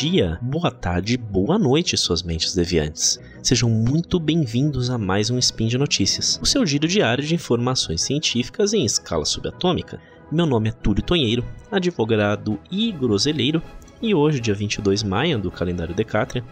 [0.00, 3.18] dia, boa tarde, boa noite, suas mentes deviantes.
[3.42, 8.02] Sejam muito bem-vindos a mais um Spin de Notícias, o seu giro diário de informações
[8.02, 10.00] científicas em escala subatômica.
[10.30, 13.60] Meu nome é Túlio Tonheiro, advogado e groseleiro,
[14.00, 16.44] e hoje, dia 22 de maio do calendário Decátria,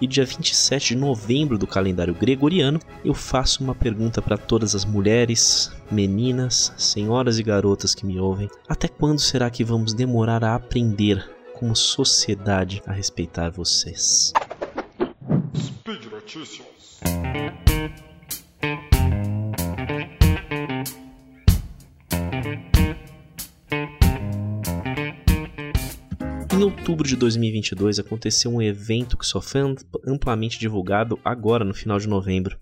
[0.00, 4.86] e dia 27 de novembro do calendário gregoriano, eu faço uma pergunta para todas as
[4.86, 10.54] mulheres, meninas, senhoras e garotas que me ouvem: até quando será que vamos demorar a
[10.54, 14.32] aprender como sociedade a respeitar vocês?
[15.56, 17.00] Speed Notícias.
[26.52, 29.60] Em outubro de 2022 aconteceu um evento que só foi
[30.06, 32.56] amplamente divulgado agora no final de novembro.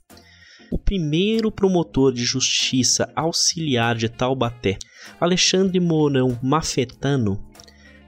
[0.70, 4.78] O primeiro promotor de justiça auxiliar de Taubaté,
[5.20, 7.47] Alexandre Mourão Mafetano,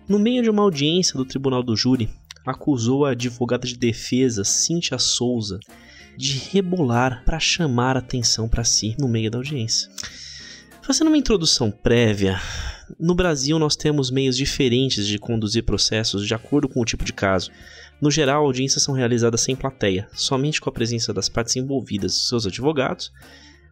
[0.09, 2.09] no meio de uma audiência do Tribunal do Júri,
[2.47, 5.61] acusou a advogada de defesa Cíntia Souza
[6.17, 9.91] de rebolar para chamar atenção para si no meio da audiência.
[10.83, 12.41] Fazendo uma introdução prévia,
[12.99, 17.13] no Brasil, nós temos meios diferentes de conduzir processos de acordo com o tipo de
[17.13, 17.51] caso.
[18.01, 22.47] No geral, audiências são realizadas sem plateia, somente com a presença das partes envolvidas, seus
[22.47, 23.13] advogados,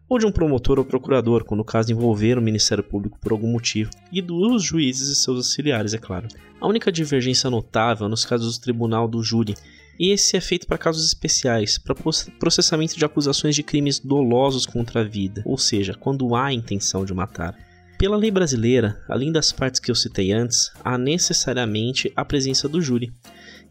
[0.09, 3.51] ou de um promotor ou procurador, quando o caso envolver o Ministério Público por algum
[3.51, 6.27] motivo, e dos juízes e seus auxiliares, é claro.
[6.61, 9.55] A única divergência notável é nos casos do tribunal do júri.
[9.99, 11.95] Esse é feito para casos especiais, para
[12.39, 17.13] processamento de acusações de crimes dolosos contra a vida, ou seja, quando há intenção de
[17.13, 17.57] matar.
[17.97, 22.79] Pela lei brasileira, além das partes que eu citei antes, há necessariamente a presença do
[22.79, 23.11] júri,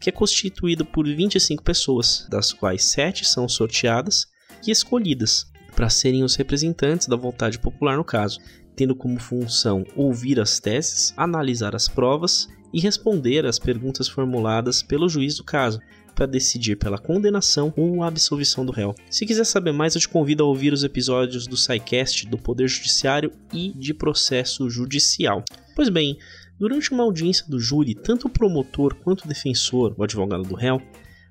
[0.01, 4.27] que é constituído por 25 pessoas, das quais 7 são sorteadas
[4.65, 8.39] e escolhidas para serem os representantes da vontade popular no caso,
[8.75, 15.07] tendo como função ouvir as teses, analisar as provas e responder às perguntas formuladas pelo
[15.07, 15.79] juiz do caso,
[16.15, 18.95] para decidir pela condenação ou absolvição do réu.
[19.07, 22.67] Se quiser saber mais, eu te convido a ouvir os episódios do SciCast do Poder
[22.67, 25.45] Judiciário e de Processo Judicial.
[25.75, 26.17] Pois bem,
[26.59, 30.81] durante uma audiência do júri, tanto o promotor quanto o defensor, o advogado do réu,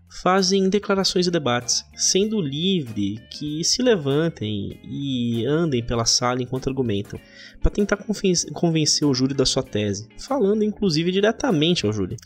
[0.09, 7.19] fazem declarações e debates, sendo livre que se levantem e andem pela sala enquanto argumentam,
[7.61, 7.99] para tentar
[8.53, 12.17] convencer o júri da sua tese, falando inclusive diretamente ao júri.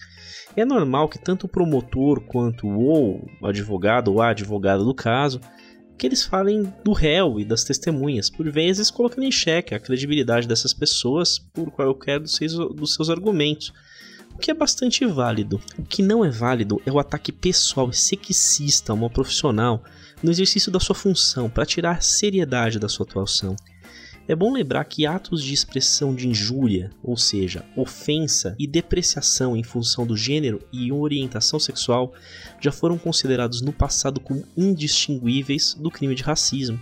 [0.56, 5.40] É normal que tanto o promotor quanto o advogado ou a advogada do caso
[5.96, 10.48] que eles falem do réu e das testemunhas, por vezes colocando em xeque a credibilidade
[10.48, 13.70] dessas pessoas por qualquer dos seus, dos seus argumentos,
[14.40, 15.60] que é bastante válido.
[15.78, 19.84] O que não é válido é o ataque pessoal e sexista a uma profissional
[20.22, 23.54] no exercício da sua função para tirar a seriedade da sua atuação.
[24.26, 29.62] É bom lembrar que atos de expressão de injúria, ou seja, ofensa e depreciação em
[29.62, 32.14] função do gênero e orientação sexual,
[32.60, 36.78] já foram considerados no passado como indistinguíveis do crime de racismo.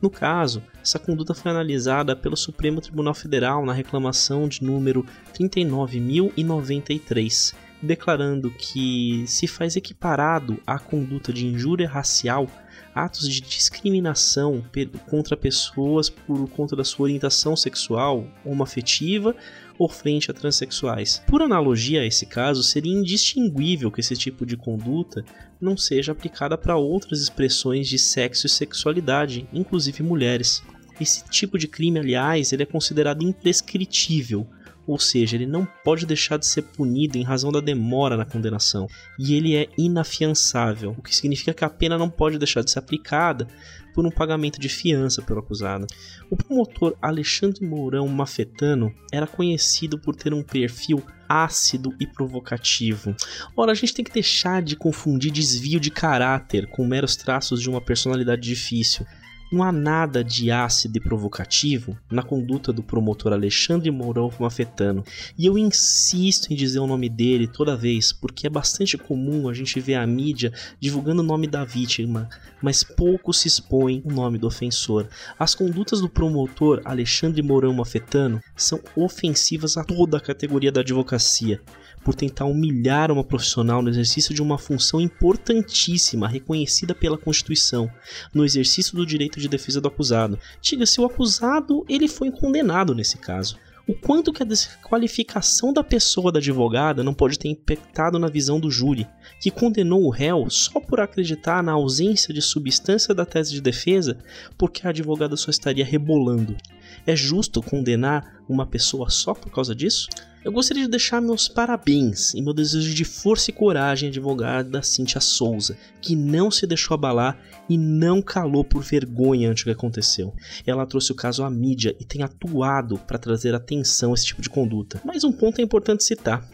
[0.00, 7.54] No caso, essa conduta foi analisada pelo Supremo Tribunal Federal na reclamação de número 39.093,
[7.82, 12.48] declarando que se faz equiparado à conduta de injúria racial
[12.94, 14.64] atos de discriminação
[15.08, 19.34] contra pessoas por conta da sua orientação sexual, homoafetiva
[19.78, 21.22] ou frente a transexuais.
[21.26, 25.24] Por analogia a esse caso, seria indistinguível que esse tipo de conduta
[25.60, 30.62] não seja aplicada para outras expressões de sexo e sexualidade, inclusive mulheres.
[31.00, 34.46] Esse tipo de crime, aliás, ele é considerado imprescritível,
[34.90, 38.88] ou seja, ele não pode deixar de ser punido em razão da demora na condenação,
[39.16, 42.80] e ele é inafiançável, o que significa que a pena não pode deixar de ser
[42.80, 43.46] aplicada
[43.94, 45.86] por um pagamento de fiança pelo acusado.
[46.28, 53.14] O promotor Alexandre Mourão Mafetano era conhecido por ter um perfil ácido e provocativo.
[53.56, 57.70] Ora, a gente tem que deixar de confundir desvio de caráter com meros traços de
[57.70, 59.06] uma personalidade difícil.
[59.50, 65.02] Não há nada de ácido e provocativo na conduta do promotor Alexandre Mourão Mafetano,
[65.36, 69.52] e eu insisto em dizer o nome dele toda vez, porque é bastante comum a
[69.52, 72.28] gente ver a mídia divulgando o nome da vítima,
[72.62, 75.08] mas pouco se expõe o nome do ofensor.
[75.36, 81.60] As condutas do promotor Alexandre Mourão Mafetano são ofensivas a toda a categoria da advocacia
[82.04, 87.90] por tentar humilhar uma profissional no exercício de uma função importantíssima reconhecida pela Constituição,
[88.32, 90.38] no exercício do direito de defesa do acusado.
[90.60, 93.56] Diga-se, o acusado ele foi condenado nesse caso.
[93.90, 98.60] O quanto que a desqualificação da pessoa da advogada não pode ter impactado na visão
[98.60, 99.04] do júri,
[99.40, 104.16] que condenou o réu só por acreditar na ausência de substância da tese de defesa,
[104.56, 106.56] porque a advogada só estaria rebolando.
[107.06, 110.08] É justo condenar uma pessoa só por causa disso?
[110.42, 114.82] Eu gostaria de deixar meus parabéns e meu desejo de força e coragem à advogada
[114.82, 117.38] Cíntia Souza, que não se deixou abalar
[117.68, 120.34] e não calou por vergonha ante o que aconteceu.
[120.66, 124.40] Ela trouxe o caso à mídia e tem atuado para trazer atenção a esse tipo
[124.40, 124.98] de conduta.
[125.04, 126.48] Mas um ponto é importante citar.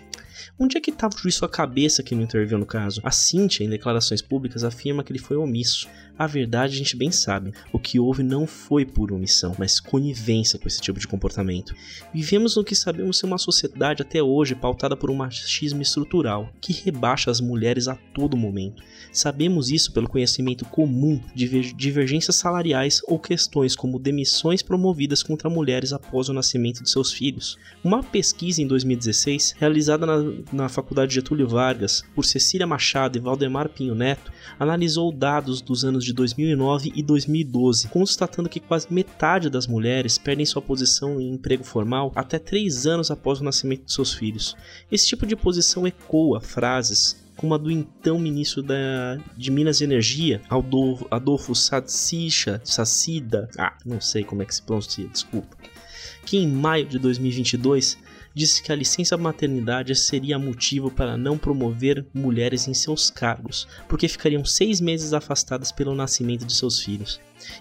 [0.58, 3.00] Onde é que estava o juiz sua cabeça que não interviu no caso?
[3.04, 5.88] A Cíntia, em declarações públicas, afirma que ele foi omisso.
[6.18, 7.52] A verdade a gente bem sabe.
[7.72, 11.74] O que houve não foi por omissão, mas conivência com esse tipo de comportamento.
[12.12, 16.72] Vivemos no que sabemos ser uma sociedade até hoje pautada por um machismo estrutural, que
[16.72, 18.82] rebaixa as mulheres a todo momento.
[19.12, 25.92] Sabemos isso pelo conhecimento comum de divergências salariais ou questões como demissões promovidas contra mulheres
[25.92, 27.58] após o nascimento de seus filhos.
[27.84, 30.16] Uma pesquisa em 2016, realizada na,
[30.52, 36.04] na Faculdade Getúlio Vargas por Cecília Machado e Valdemar Pinho Neto, analisou dados dos anos
[36.04, 41.64] de 2009 e 2012, constatando que quase metade das mulheres perdem sua posição em emprego
[41.64, 44.56] formal até três anos após o nascimento de seus filhos.
[44.90, 49.84] Esse tipo de posição ecoa frases como a do então ministro da, de Minas e
[49.84, 52.60] Energia, Adolfo, Adolfo Sassida,
[53.58, 55.56] ah, não sei como é que se pronuncia, desculpa,
[56.26, 57.96] que em maio de 2022
[58.34, 64.08] disse que a licença maternidade seria motivo para não promover mulheres em seus cargos, porque
[64.08, 67.18] ficariam seis meses afastadas pelo nascimento de seus filhos.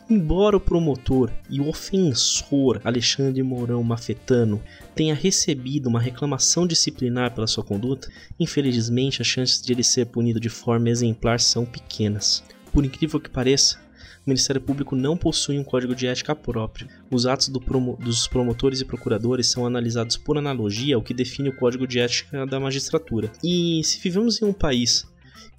[0.10, 4.62] Embora o promotor e o ofensor Alexandre Mourão Mafetano
[4.96, 8.10] tenha recebido uma reclamação disciplinar pela sua conduta,
[8.40, 12.44] infelizmente as chances de ele ser punido de forma exemplar são pequenas.
[12.74, 13.80] Por incrível que pareça,
[14.26, 16.88] o Ministério Público não possui um código de ética próprio.
[17.12, 21.50] Os atos do promo dos promotores e procuradores são analisados por analogia ao que define
[21.50, 23.32] o código de ética da magistratura.
[23.44, 25.06] E se vivemos em um país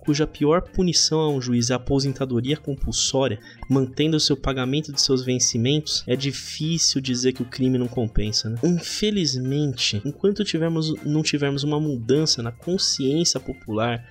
[0.07, 5.01] cuja pior punição a um juiz é a aposentadoria compulsória, mantendo o seu pagamento de
[5.01, 8.49] seus vencimentos, é difícil dizer que o crime não compensa.
[8.49, 8.57] Né?
[8.63, 14.05] Infelizmente, enquanto tivermos, não tivermos uma mudança na consciência popular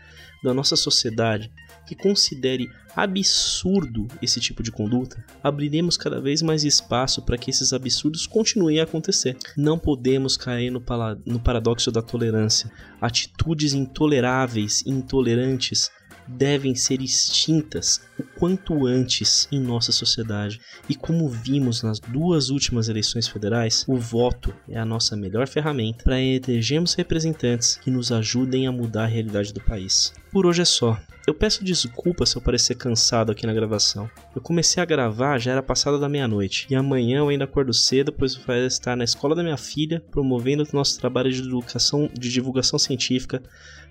[0.44, 1.50] da nossa sociedade
[1.86, 7.74] que considere absurdo esse tipo de conduta, abriremos cada vez mais espaço para que esses
[7.74, 9.38] absurdos continuem a acontecer.
[9.58, 10.84] Não podemos cair no,
[11.26, 12.72] no paradoxo da tolerância.
[13.02, 15.92] Atitudes intoleráveis e intolerantes
[16.28, 20.60] devem ser extintas o quanto antes em nossa sociedade.
[20.90, 26.04] E como vimos nas duas últimas eleições federais, o voto é a nossa melhor ferramenta
[26.04, 30.14] para elegermos representantes que nos ajudem a mudar a realidade do país.
[30.36, 31.00] Por hoje é só.
[31.26, 34.10] Eu peço desculpas se eu parecer cansado aqui na gravação.
[34.36, 38.12] Eu comecei a gravar já era passada da meia-noite, e amanhã eu ainda acordo cedo,
[38.12, 42.30] pois vou estar na escola da minha filha, promovendo o nosso trabalho de divulgação, de
[42.30, 43.42] divulgação científica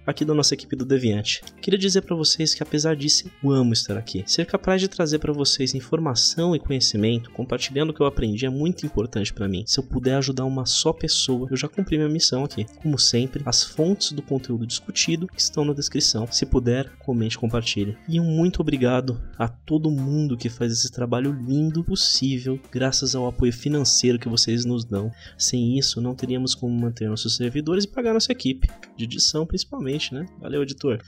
[0.06, 1.42] aqui da nossa equipe do Deviante.
[1.60, 4.22] Queria dizer para vocês que apesar disso, eu amo estar aqui.
[4.26, 8.50] Ser capaz de trazer para vocês informação e conhecimento, compartilhando o que eu aprendi é
[8.50, 9.64] muito importante para mim.
[9.66, 12.66] Se eu puder ajudar uma só pessoa, eu já cumpri minha missão aqui.
[12.82, 16.26] Como sempre, as fontes do conteúdo discutido estão na descrição.
[16.34, 17.96] Se puder, comente, compartilhe.
[18.08, 23.28] E um muito obrigado a todo mundo que faz esse trabalho lindo possível, graças ao
[23.28, 25.12] apoio financeiro que vocês nos dão.
[25.38, 30.12] Sem isso, não teríamos como manter nossos servidores e pagar nossa equipe, de edição principalmente
[30.12, 30.26] né?
[30.40, 31.00] Valeu, editor.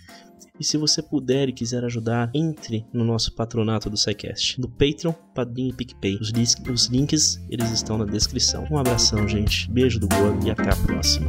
[0.61, 5.13] E se você puder e quiser ajudar, entre no nosso patronato do SciCast, no Patreon,
[5.35, 6.19] Padrinho e PicPay.
[6.21, 6.31] Os,
[6.73, 8.65] os links, eles estão na descrição.
[8.71, 9.69] Um abração, gente.
[9.73, 11.29] Beijo do gordo e até a próxima.